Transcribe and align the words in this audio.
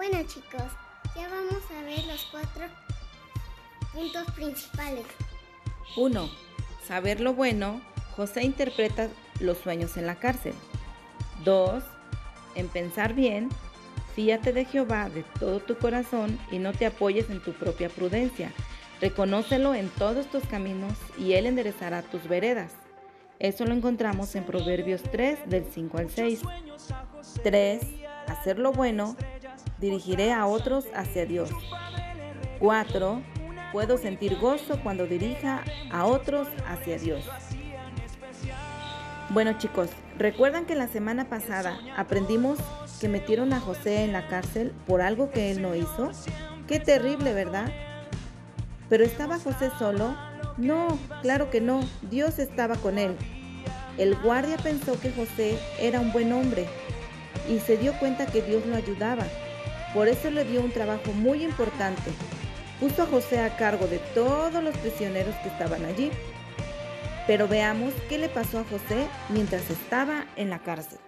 Bueno 0.00 0.16
chicos, 0.26 0.62
ya 1.14 1.28
vamos 1.28 1.62
a 1.78 1.84
ver 1.84 2.02
los 2.06 2.24
cuatro 2.30 2.64
puntos 3.92 4.30
principales. 4.34 5.04
1. 5.94 6.30
Saber 6.88 7.20
lo 7.20 7.34
bueno. 7.34 7.82
José 8.16 8.44
interpreta 8.44 9.10
los 9.40 9.58
sueños 9.58 9.98
en 9.98 10.06
la 10.06 10.14
cárcel. 10.14 10.54
2. 11.44 11.84
En 12.54 12.68
pensar 12.68 13.12
bien. 13.12 13.50
Fíate 14.16 14.54
de 14.54 14.64
Jehová 14.64 15.10
de 15.10 15.22
todo 15.38 15.60
tu 15.60 15.76
corazón 15.76 16.40
y 16.50 16.56
no 16.56 16.72
te 16.72 16.86
apoyes 16.86 17.28
en 17.28 17.42
tu 17.42 17.52
propia 17.52 17.90
prudencia. 17.90 18.54
Reconócelo 19.02 19.74
en 19.74 19.90
todos 19.90 20.30
tus 20.30 20.46
caminos 20.46 20.94
y 21.18 21.34
Él 21.34 21.44
enderezará 21.44 22.00
tus 22.00 22.26
veredas. 22.26 22.72
Eso 23.38 23.66
lo 23.66 23.74
encontramos 23.74 24.34
en 24.34 24.44
Proverbios 24.44 25.02
3 25.02 25.40
del 25.50 25.66
5 25.70 25.98
al 25.98 26.08
6. 26.08 26.40
3. 27.42 27.82
Hacer 28.28 28.58
lo 28.58 28.72
bueno. 28.72 29.14
Dirigiré 29.80 30.32
a 30.32 30.46
otros 30.46 30.84
hacia 30.94 31.24
Dios. 31.24 31.50
4. 32.58 33.22
Puedo 33.72 33.96
sentir 33.96 34.36
gozo 34.38 34.78
cuando 34.82 35.06
dirija 35.06 35.64
a 35.90 36.04
otros 36.04 36.48
hacia 36.68 36.98
Dios. 36.98 37.24
Bueno 39.30 39.56
chicos, 39.58 39.88
¿recuerdan 40.18 40.66
que 40.66 40.74
la 40.74 40.88
semana 40.88 41.28
pasada 41.28 41.78
aprendimos 41.96 42.58
que 43.00 43.08
metieron 43.08 43.52
a 43.52 43.60
José 43.60 44.04
en 44.04 44.12
la 44.12 44.26
cárcel 44.26 44.72
por 44.86 45.00
algo 45.00 45.30
que 45.30 45.50
él 45.50 45.62
no 45.62 45.74
hizo? 45.74 46.10
Qué 46.66 46.80
terrible, 46.80 47.32
¿verdad? 47.32 47.72
¿Pero 48.88 49.04
estaba 49.04 49.38
José 49.38 49.70
solo? 49.78 50.16
No, 50.58 50.98
claro 51.22 51.48
que 51.48 51.60
no, 51.60 51.80
Dios 52.10 52.38
estaba 52.38 52.74
con 52.76 52.98
él. 52.98 53.16
El 53.96 54.16
guardia 54.16 54.56
pensó 54.56 55.00
que 55.00 55.12
José 55.12 55.58
era 55.80 56.00
un 56.00 56.12
buen 56.12 56.32
hombre 56.32 56.66
y 57.48 57.60
se 57.60 57.76
dio 57.76 57.98
cuenta 57.98 58.26
que 58.26 58.42
Dios 58.42 58.66
lo 58.66 58.76
ayudaba. 58.76 59.24
Por 59.94 60.08
eso 60.08 60.30
le 60.30 60.44
dio 60.44 60.60
un 60.60 60.70
trabajo 60.70 61.12
muy 61.12 61.42
importante. 61.42 62.12
Puso 62.78 63.02
a 63.02 63.06
José 63.06 63.40
a 63.40 63.56
cargo 63.56 63.86
de 63.86 63.98
todos 64.14 64.62
los 64.62 64.76
prisioneros 64.78 65.34
que 65.42 65.48
estaban 65.48 65.84
allí. 65.84 66.10
Pero 67.26 67.48
veamos 67.48 67.92
qué 68.08 68.18
le 68.18 68.28
pasó 68.28 68.60
a 68.60 68.64
José 68.64 69.08
mientras 69.28 69.68
estaba 69.68 70.26
en 70.36 70.50
la 70.50 70.60
cárcel. 70.60 70.98